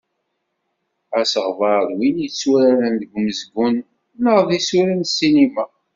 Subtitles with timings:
[1.19, 3.75] Asegbar d win yetturaren deg umezgun
[4.23, 5.65] neɣ deg isura n ssinima.